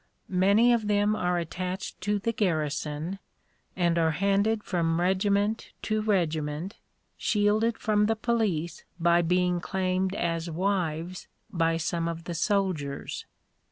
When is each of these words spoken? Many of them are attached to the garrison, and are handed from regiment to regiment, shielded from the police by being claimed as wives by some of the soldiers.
Many 0.29 0.73
of 0.73 0.87
them 0.87 1.15
are 1.15 1.37
attached 1.37 2.01
to 2.01 2.17
the 2.17 2.31
garrison, 2.33 3.19
and 3.75 3.99
are 3.99 4.09
handed 4.17 4.63
from 4.63 4.99
regiment 4.99 5.73
to 5.83 6.01
regiment, 6.01 6.77
shielded 7.17 7.77
from 7.77 8.07
the 8.07 8.15
police 8.15 8.83
by 8.99 9.21
being 9.21 9.59
claimed 9.59 10.15
as 10.15 10.49
wives 10.49 11.27
by 11.51 11.77
some 11.77 12.07
of 12.07 12.23
the 12.23 12.33
soldiers. 12.33 13.27